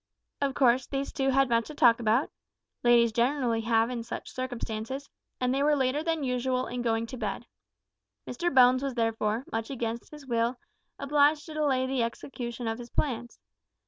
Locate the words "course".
0.55-0.87